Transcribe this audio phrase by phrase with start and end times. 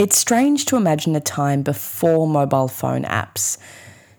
[0.00, 3.58] It's strange to imagine a time before mobile phone apps,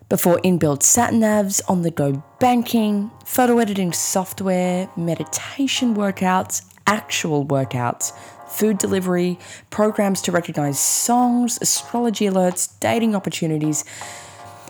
[0.08, 8.12] before inbuilt sat navs, on the go banking, photo editing software, meditation workouts, actual workouts,
[8.46, 9.40] food delivery,
[9.70, 13.84] programs to recognize songs, astrology alerts, dating opportunities.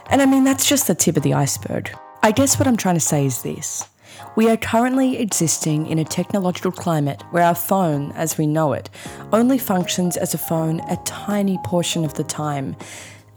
[0.09, 1.95] And I mean, that's just the tip of the iceberg.
[2.23, 3.87] I guess what I'm trying to say is this.
[4.37, 8.91] We are currently existing in a technological climate where our phone, as we know it,
[9.33, 12.77] only functions as a phone a tiny portion of the time.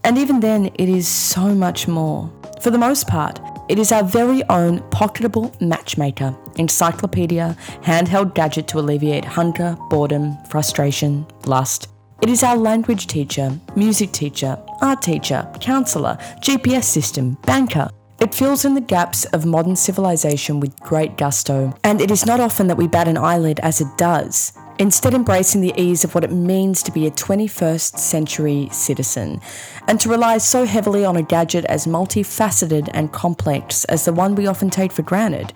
[0.04, 2.32] And even then, it is so much more.
[2.62, 8.80] For the most part, it is our very own pocketable matchmaker, encyclopedia, handheld gadget to
[8.80, 11.90] alleviate hunger, boredom, frustration, lust.
[12.22, 17.90] It is our language teacher, music teacher, art teacher, counsellor, GPS system, banker,
[18.26, 22.40] it fills in the gaps of modern civilization with great gusto, and it is not
[22.40, 26.24] often that we bat an eyelid as it does, instead, embracing the ease of what
[26.24, 29.40] it means to be a 21st century citizen,
[29.88, 34.34] and to rely so heavily on a gadget as multifaceted and complex as the one
[34.34, 35.54] we often take for granted,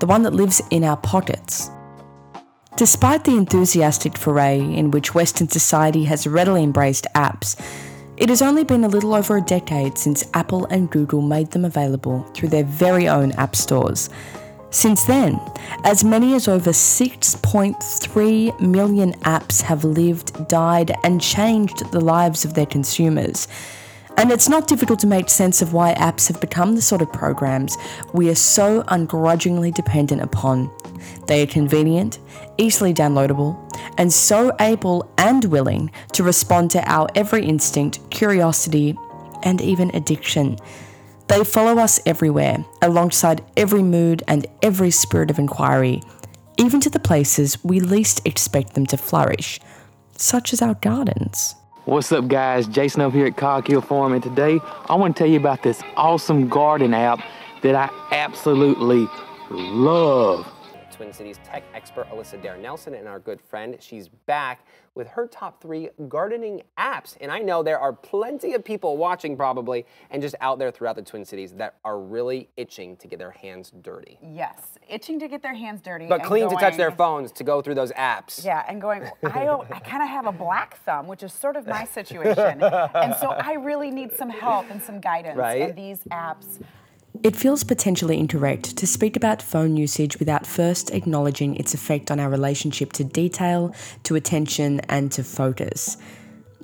[0.00, 1.70] the one that lives in our pockets.
[2.78, 7.60] Despite the enthusiastic foray in which Western society has readily embraced apps,
[8.16, 11.64] it has only been a little over a decade since Apple and Google made them
[11.64, 14.08] available through their very own app stores.
[14.70, 15.40] Since then,
[15.84, 22.54] as many as over 6.3 million apps have lived, died, and changed the lives of
[22.54, 23.48] their consumers.
[24.18, 27.12] And it's not difficult to make sense of why apps have become the sort of
[27.12, 27.76] programs
[28.14, 30.70] we are so ungrudgingly dependent upon.
[31.26, 32.18] They are convenient,
[32.58, 33.56] easily downloadable,
[33.98, 38.96] and so able and willing to respond to our every instinct, curiosity,
[39.42, 40.56] and even addiction.
[41.28, 46.02] They follow us everywhere, alongside every mood and every spirit of inquiry,
[46.56, 49.60] even to the places we least expect them to flourish,
[50.16, 51.54] such as our gardens.
[51.84, 52.66] What's up, guys?
[52.66, 55.82] Jason over here at Coghill Farm, and today I want to tell you about this
[55.96, 57.20] awesome garden app
[57.62, 59.06] that I absolutely
[59.50, 60.46] love.
[60.96, 63.76] Twin Cities tech expert Alyssa Dare Nelson and our good friend.
[63.80, 67.18] She's back with her top three gardening apps.
[67.20, 70.96] And I know there are plenty of people watching probably and just out there throughout
[70.96, 74.18] the Twin Cities that are really itching to get their hands dirty.
[74.22, 76.06] Yes, itching to get their hands dirty.
[76.06, 78.42] But clean going, to touch their phones to go through those apps.
[78.42, 81.66] Yeah, and going, I, I kind of have a black thumb, which is sort of
[81.66, 82.62] my situation.
[82.62, 85.36] and so I really need some help and some guidance.
[85.46, 85.62] Right.
[85.62, 86.60] And these apps
[87.26, 92.20] it feels potentially incorrect to speak about phone usage without first acknowledging its effect on
[92.20, 95.96] our relationship to detail, to attention, and to focus.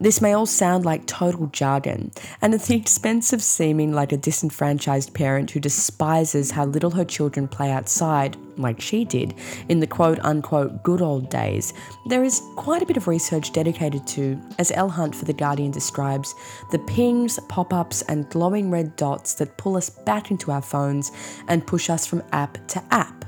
[0.03, 4.17] This may all sound like total jargon, and at the expense of seeming like a
[4.17, 9.33] disenfranchised parent who despises how little her children play outside, like she did,
[9.69, 11.73] in the quote unquote good old days,
[12.07, 15.71] there is quite a bit of research dedicated to, as Elle Hunt for The Guardian
[15.71, 16.35] describes,
[16.73, 21.13] the pings, pop ups, and glowing red dots that pull us back into our phones
[21.47, 23.25] and push us from app to app.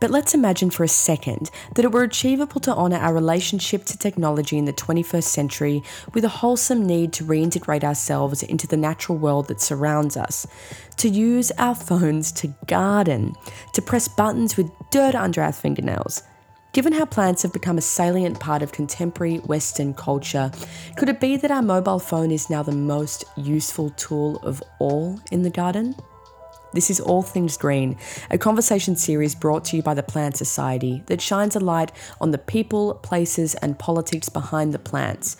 [0.00, 3.98] But let's imagine for a second that it were achievable to honour our relationship to
[3.98, 5.82] technology in the 21st century
[6.14, 10.46] with a wholesome need to reintegrate ourselves into the natural world that surrounds us,
[10.96, 13.34] to use our phones to garden,
[13.74, 16.22] to press buttons with dirt under our fingernails.
[16.72, 20.50] Given how plants have become a salient part of contemporary Western culture,
[20.96, 25.20] could it be that our mobile phone is now the most useful tool of all
[25.30, 25.94] in the garden?
[26.72, 27.96] This is All Things Green,
[28.30, 32.30] a conversation series brought to you by the Plant Society that shines a light on
[32.30, 35.36] the people, places, and politics behind the plants.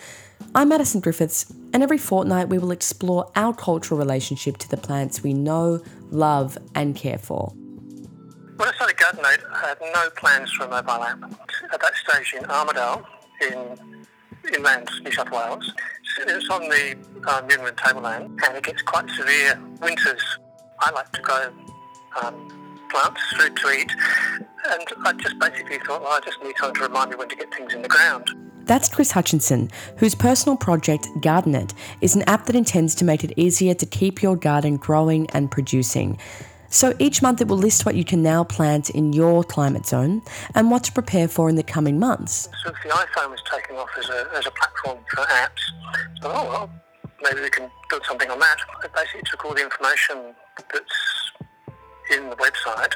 [0.56, 5.22] I'm Madison Griffiths, and every fortnight we will explore our cultural relationship to the plants
[5.22, 5.80] we know,
[6.10, 7.52] love, and care for.
[8.56, 11.22] When I started Gardenate, I had no plans for a mobile app.
[11.72, 13.04] At that stage in Armidale,
[13.40, 14.02] in
[14.52, 15.72] inland New South Wales,
[16.26, 16.96] it's on the
[17.28, 20.22] um, New England tableland, and it gets quite severe winters
[20.82, 21.50] I like to grow
[22.22, 23.90] um, plants, food to eat,
[24.70, 27.36] and I just basically thought, well, I just need someone to remind me when to
[27.36, 28.28] get things in the ground.
[28.64, 33.32] That's Chris Hutchinson, whose personal project, Gardenate, is an app that intends to make it
[33.36, 36.18] easier to keep your garden growing and producing.
[36.68, 40.22] So each month it will list what you can now plant in your climate zone
[40.54, 42.48] and what to prepare for in the coming months.
[42.64, 46.48] Since the iPhone was taking off as a, as a platform for apps, so, oh
[46.48, 46.70] well,
[47.24, 48.58] maybe we can build something on that.
[48.84, 50.34] I basically took all the information
[50.72, 51.00] that's
[52.12, 52.94] in the website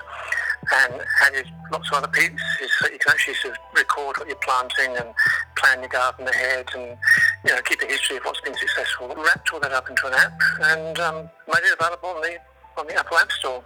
[0.73, 4.37] and added lots of other pieces so you can actually sort of record what you're
[4.43, 5.15] planting and
[5.57, 6.97] plan your garden ahead and
[7.45, 9.09] you know keep a history of what's been successful.
[9.09, 11.17] Wrapped all that up into an app and um,
[11.47, 12.37] made it available on the
[12.77, 13.63] on the Apple App Store.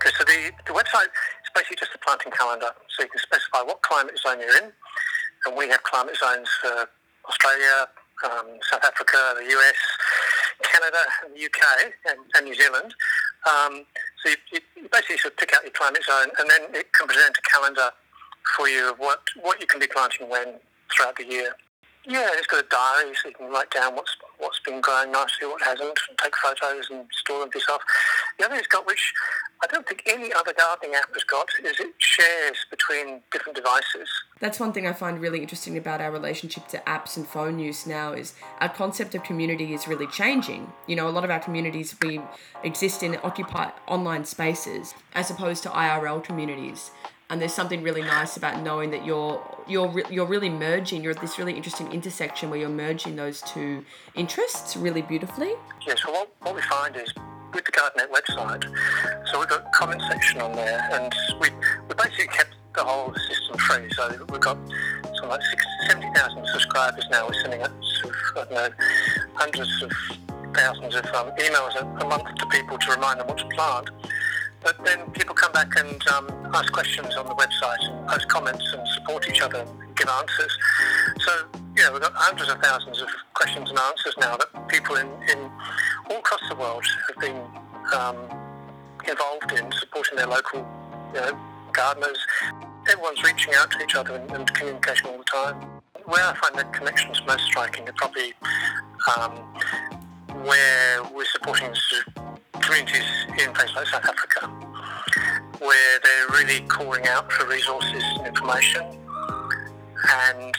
[0.00, 3.62] Okay, so the, the website is basically just a planting calendar, so you can specify
[3.62, 4.72] what climate zone you're in,
[5.46, 6.88] and we have climate zones for
[7.28, 7.86] Australia,
[8.24, 9.78] um, South Africa, the US,
[10.62, 12.94] Canada, and the UK, and, and New Zealand.
[13.48, 13.84] Um,
[14.22, 17.06] so you, you, basically sort of pick out your climate zone, and then it can
[17.06, 17.90] present a calendar
[18.56, 20.60] for you of what, what you can be planting when
[20.94, 21.54] throughout the year.
[22.06, 25.46] Yeah, it's got a diary so you can write down what's what's been growing nicely,
[25.46, 27.82] what hasn't, take photos and store them for yourself.
[28.38, 29.12] The other thing it's got, which
[29.62, 34.08] I don't think any other gardening app has got, is it shares between different devices.
[34.40, 37.86] That's one thing I find really interesting about our relationship to apps and phone use
[37.86, 40.72] now is our concept of community is really changing.
[40.86, 42.22] You know, a lot of our communities we
[42.64, 46.92] exist in occupy online spaces as opposed to IRL communities
[47.30, 51.20] and there's something really nice about knowing that you're you're you're really merging you're at
[51.20, 53.84] this really interesting intersection where you're merging those two
[54.14, 55.52] interests really beautifully.
[55.86, 57.12] Yeah so what, what we find is
[57.54, 58.64] with the Gardenate website
[59.30, 61.48] so we've got a comment section on there and we,
[61.88, 63.90] we basically kept the whole system free.
[63.92, 64.56] So we've got
[65.02, 65.40] something like
[65.88, 67.26] 70,000 subscribers now.
[67.26, 68.84] We're sending out sort of, I don't know,
[69.34, 69.92] hundreds of
[70.54, 73.90] thousands of um, emails a, a month to people to remind them what to plant
[74.62, 78.64] but then people come back and um, ask questions on the website, and post comments,
[78.72, 80.58] and support each other, and give answers.
[81.20, 81.32] So,
[81.76, 85.06] you know, we've got hundreds of thousands of questions and answers now that people in,
[85.06, 85.50] in
[86.10, 87.40] all across the world have been
[87.94, 88.16] um,
[89.08, 90.66] involved in supporting their local,
[91.14, 91.38] you know,
[91.72, 92.18] gardeners.
[92.90, 95.80] Everyone's reaching out to each other and, and communicating all the time.
[96.04, 98.32] Where I find the connections most striking are probably
[99.16, 99.32] um,
[100.44, 101.72] where we're supporting
[102.70, 104.46] communities in places like South Africa,
[105.58, 108.82] where they're really calling out for resources and information,
[110.28, 110.54] and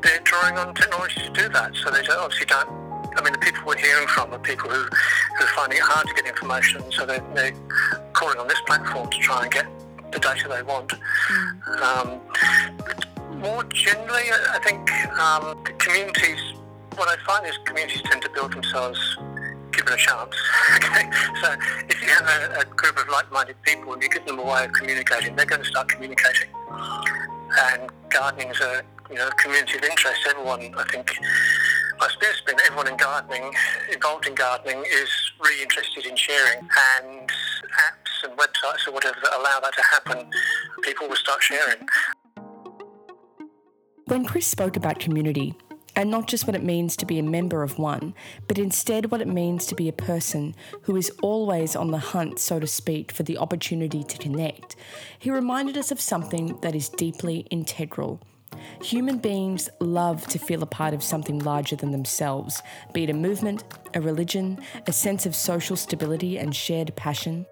[0.00, 1.74] they're drawing on technology to do that.
[1.82, 2.68] So they don't, obviously don't.
[3.16, 6.06] I mean, the people we're hearing from are people who, who are finding it hard
[6.06, 7.54] to get information, so they're, they're
[8.12, 9.66] calling on this platform to try and get
[10.12, 10.92] the data they want.
[10.92, 11.82] Mm.
[11.82, 16.40] Um, more generally, I think um, communities,
[16.94, 19.18] what I find is communities tend to build themselves
[19.88, 20.34] given a chance.
[20.76, 21.54] okay, so
[21.88, 24.64] if you have a, a, group of like-minded people and you give them a way
[24.64, 26.48] of communicating, they're going to start communicating.
[26.70, 30.20] And gardening is a you know community of interest.
[30.28, 31.10] Everyone, I think,
[31.98, 33.52] my has been everyone in gardening,
[33.92, 35.10] involved in gardening, is
[35.42, 36.58] really interested in sharing.
[36.58, 40.30] And apps and websites or whatever that allow that to happen,
[40.82, 41.86] people will start sharing.
[44.06, 45.54] When Chris spoke about community,
[45.98, 48.14] and not just what it means to be a member of one,
[48.46, 52.38] but instead what it means to be a person who is always on the hunt,
[52.38, 54.76] so to speak, for the opportunity to connect.
[55.18, 58.20] He reminded us of something that is deeply integral.
[58.80, 62.62] Human beings love to feel a part of something larger than themselves,
[62.92, 67.44] be it a movement, a religion, a sense of social stability and shared passion.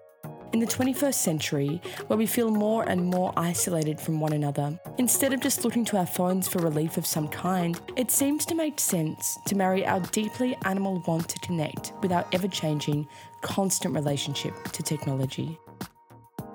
[0.53, 5.33] In the 21st century, where we feel more and more isolated from one another, instead
[5.33, 8.79] of just looking to our phones for relief of some kind, it seems to make
[8.79, 13.05] sense to marry our deeply animal want to connect with our ever changing,
[13.41, 15.59] constant relationship to technology.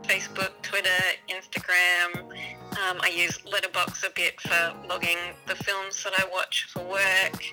[0.05, 0.89] Facebook, Twitter,
[1.29, 2.17] Instagram.
[2.17, 7.45] Um, I use Letterboxd a bit for logging the films that I watch for work.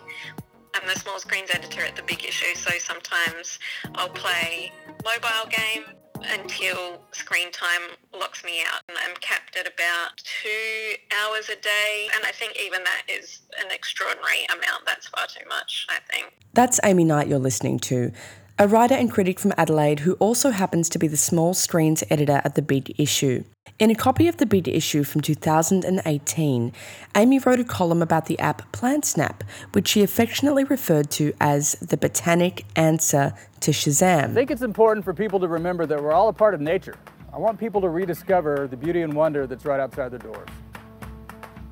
[0.73, 3.59] I'm the small screens editor at The Big Issue, so sometimes
[3.95, 4.71] I'll play
[5.03, 5.83] mobile game
[6.31, 7.81] until screen time
[8.13, 8.81] locks me out.
[8.87, 13.41] And I'm capped at about two hours a day, and I think even that is
[13.59, 14.85] an extraordinary amount.
[14.85, 16.33] That's far too much, I think.
[16.53, 18.11] That's Amy Knight you're listening to,
[18.57, 22.41] a writer and critic from Adelaide who also happens to be the small screens editor
[22.43, 23.43] at The Big Issue.
[23.79, 26.73] In a copy of the big issue from 2018,
[27.15, 31.95] Amy wrote a column about the app PlantSnap, which she affectionately referred to as the
[31.95, 34.31] botanic answer to Shazam.
[34.31, 36.95] I think it's important for people to remember that we're all a part of nature.
[37.31, 40.49] I want people to rediscover the beauty and wonder that's right outside their doors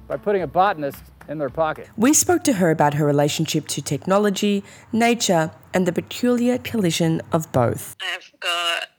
[0.08, 1.90] by putting a botanist in their pocket.
[1.98, 7.52] We spoke to her about her relationship to technology, nature, and the peculiar collision of
[7.52, 7.98] both.
[8.02, 8.97] I've got a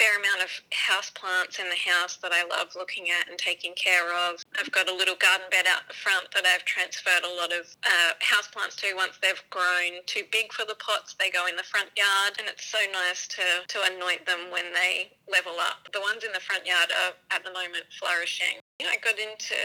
[0.00, 3.76] fair amount of house plants in the house that I love looking at and taking
[3.76, 4.40] care of.
[4.56, 7.68] I've got a little garden bed out the front that I've transferred a lot of
[7.84, 8.96] uh, house plants to.
[8.96, 12.48] Once they've grown too big for the pots, they go in the front yard, and
[12.48, 15.92] it's so nice to, to anoint them when they level up.
[15.92, 18.56] The ones in the front yard are at the moment flourishing.
[18.80, 19.60] I got into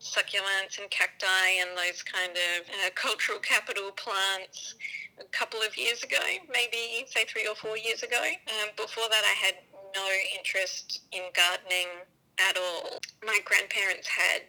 [0.00, 4.74] succulents and cacti and those kind of uh, cultural capital plants
[5.20, 6.20] a couple of years ago,
[6.52, 8.20] maybe say three or four years ago.
[8.48, 9.54] Um, before that, I had
[9.94, 12.98] no interest in gardening at all.
[13.24, 14.42] My grandparents had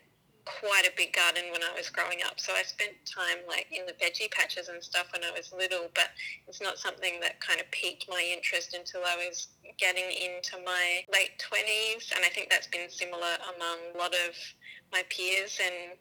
[0.46, 3.86] quite a big garden when I was growing up, so I spent time like in
[3.86, 6.10] the veggie patches and stuff when I was little, but
[6.48, 11.05] it's not something that kind of piqued my interest until I was getting into my
[11.13, 14.34] late 20s, and I think that's been similar among a lot of
[14.91, 15.98] my peers and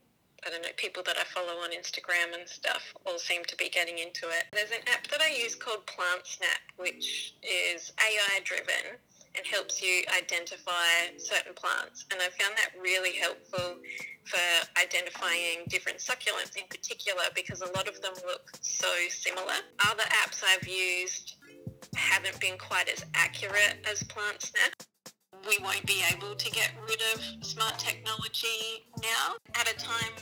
[0.47, 3.69] I don't know, people that I follow on Instagram and stuff all seem to be
[3.69, 4.45] getting into it.
[4.53, 8.97] There's an app that I use called PlantSnap, which is AI driven
[9.37, 12.05] and helps you identify certain plants.
[12.11, 13.77] And I found that really helpful
[14.25, 19.61] for identifying different succulents in particular because a lot of them look so similar.
[19.91, 21.35] Other apps I've used
[21.95, 24.87] haven't been quite as accurate as PlantSnap.
[25.51, 30.13] We won't be able to get rid of smart technology now at a time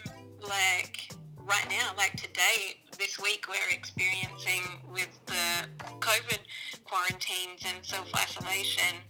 [0.40, 5.68] like right now, like today, this week, we're experiencing with the
[6.00, 6.38] COVID
[6.84, 9.02] quarantines and self-isolation.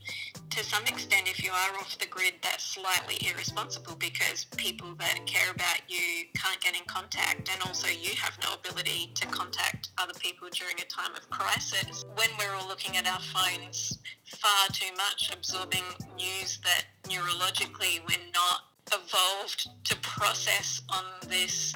[0.59, 5.21] To some extent, if you are off the grid, that's slightly irresponsible because people that
[5.25, 9.91] care about you can't get in contact and also you have no ability to contact
[9.99, 12.05] other people during a time of crisis.
[12.17, 15.85] When we're all looking at our phones far too much, absorbing
[16.17, 18.63] news that neurologically we're not
[18.93, 21.73] evolved to process on this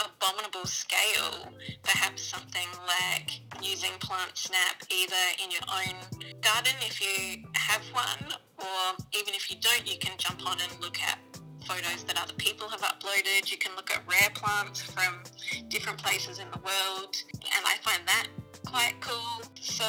[0.00, 1.52] abominable scale,
[1.82, 5.96] perhaps something like using PlantSnap either in your own
[6.40, 10.80] garden if you have one, or even if you don't, you can jump on and
[10.80, 11.18] look at
[11.66, 13.50] photos that other people have uploaded.
[13.50, 15.22] You can look at rare plants from
[15.68, 18.26] different places in the world, and I find that
[18.66, 19.42] quite cool.
[19.60, 19.84] So,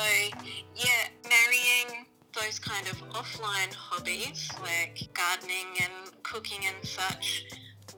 [0.76, 7.46] yeah, marrying those kind of offline hobbies like gardening and cooking and such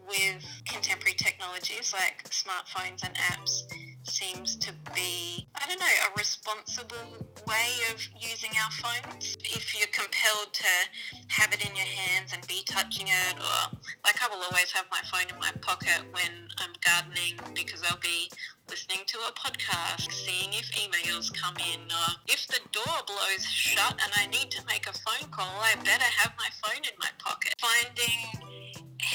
[0.08, 3.64] with contemporary technologies like smartphones and apps
[4.04, 9.38] seems to be, I don't know, a responsible way of using our phones.
[9.44, 10.68] If you're compelled to
[11.28, 14.86] have it in your hands and be touching it, or like I will always have
[14.92, 18.30] my phone in my pocket when I'm gardening because I'll be
[18.70, 23.92] listening to a podcast, seeing if emails come in, or if the door blows shut
[23.92, 27.10] and I need to make a phone call, I better have my phone in my
[27.20, 27.54] pocket.
[27.60, 28.51] Finding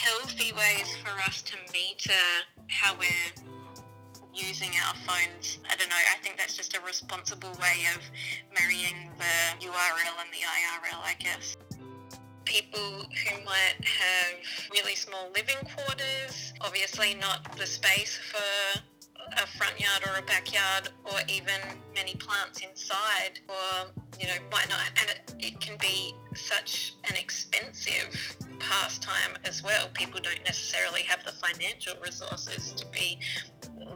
[0.06, 2.12] healthy ways for us to meter
[2.68, 3.32] how we're
[4.32, 5.58] using our phones.
[5.68, 8.02] I don't know, I think that's just a responsible way of
[8.54, 11.56] marrying the URL and the IRL, I guess.
[12.44, 18.80] People who might have really small living quarters, obviously not the space for
[19.42, 21.60] a front yard or a backyard or even
[21.94, 23.90] many plants inside or
[24.20, 29.88] you know might not and it, it can be such an expensive pastime as well
[29.94, 33.18] people don't necessarily have the financial resources to be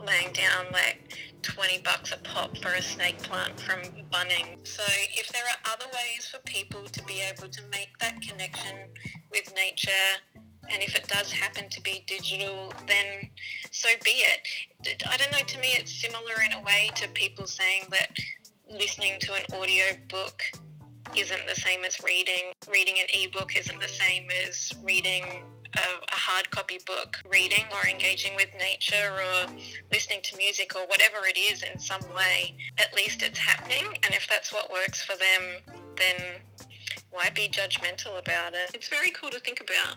[0.07, 3.81] laying down like 20 bucks a pop for a snake plant from
[4.13, 4.67] Bunnings.
[4.67, 4.83] So
[5.17, 8.77] if there are other ways for people to be able to make that connection
[9.31, 9.91] with nature
[10.69, 13.31] and if it does happen to be digital, then
[13.71, 14.47] so be it.
[15.09, 18.11] I don't know, to me it's similar in a way to people saying that
[18.71, 20.43] listening to an audio book
[21.17, 22.53] isn't the same as reading.
[22.71, 25.25] Reading an ebook isn't the same as reading
[25.77, 29.53] a, a, hard copy book, reading or engaging with nature or
[29.93, 32.57] listening to music or whatever it is in some way.
[32.79, 36.41] At least it's happening, and if that's what works for them, then
[37.11, 38.71] why be judgmental about it?
[38.75, 39.97] It's very cool to think about.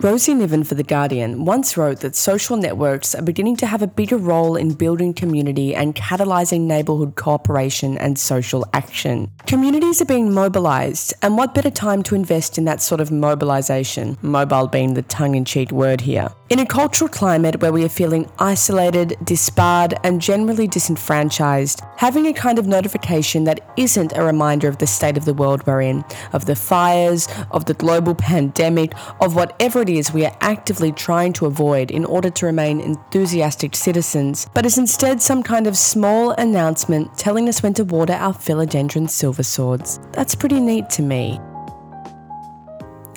[0.00, 3.86] Rosie Niven for The Guardian once wrote that social networks are beginning to have a
[3.86, 9.30] bigger role in building community and catalysing neighbourhood cooperation and social action.
[9.46, 14.16] Communities are being mobilised, and what better time to invest in that sort of mobilisation,
[14.22, 16.28] mobile being the tongue in cheek word here.
[16.48, 22.32] In a cultural climate where we are feeling isolated, disbarred, and generally disenfranchised, having a
[22.32, 26.04] kind of notification that isn't a reminder of the state of the world we're in,
[26.32, 31.32] of the fires, of the global pandemic, of whatever it is we are actively trying
[31.34, 36.30] to avoid in order to remain enthusiastic citizens, but is instead some kind of small
[36.32, 39.98] announcement telling us when to water our philodendron silver swords.
[40.12, 41.40] That's pretty neat to me.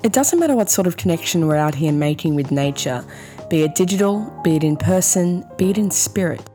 [0.04, 3.06] It doesn't matter what sort of connection we're out here making with nature,
[3.50, 6.50] be it digital, be it in person, be it in spirit.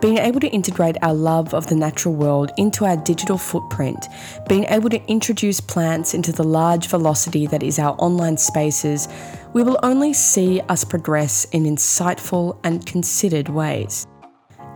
[0.00, 4.06] Being able to integrate our love of the natural world into our digital footprint,
[4.48, 9.08] being able to introduce plants into the large velocity that is our online spaces,
[9.54, 14.06] we will only see us progress in insightful and considered ways.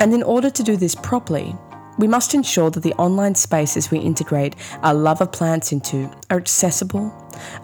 [0.00, 1.54] And in order to do this properly,
[1.98, 6.38] we must ensure that the online spaces we integrate our love of plants into are
[6.38, 7.12] accessible,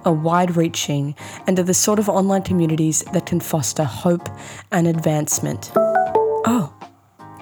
[0.05, 1.17] are wide reaching,
[1.49, 4.29] and are the sort of online communities that can foster hope
[4.71, 5.73] and advancement.
[5.75, 6.73] Oh,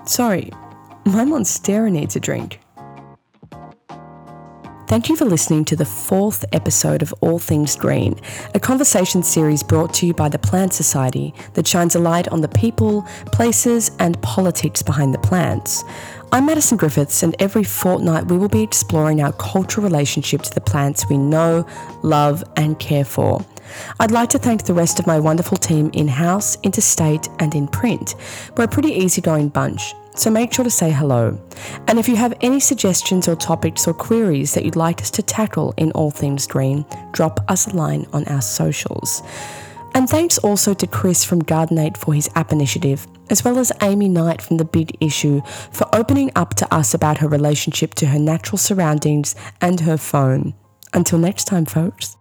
[0.07, 0.53] Sorry,
[1.05, 2.61] my monstera needs a drink.
[4.87, 8.15] Thank you for listening to the fourth episode of All Things Green,
[8.55, 12.41] a conversation series brought to you by the Plant Society that shines a light on
[12.41, 15.83] the people, places, and politics behind the plants.
[16.31, 20.61] I'm Madison Griffiths, and every fortnight we will be exploring our cultural relationship to the
[20.61, 21.67] plants we know,
[22.05, 23.45] love, and care for.
[24.00, 27.68] I'd like to thank the rest of my wonderful team in house, interstate, and in
[27.68, 28.14] print.
[28.56, 31.38] We're a pretty easygoing bunch, so make sure to say hello.
[31.88, 35.23] And if you have any suggestions or topics or queries that you'd like us to
[35.23, 39.23] tackle in All Things Green, drop us a line on our socials.
[39.95, 44.09] And thanks also to Chris from Gardenate for his app initiative, as well as Amy
[44.09, 45.40] Knight from The Big Issue
[45.73, 50.54] for opening up to us about her relationship to her natural surroundings and her phone.
[50.92, 52.16] Until next time, folks.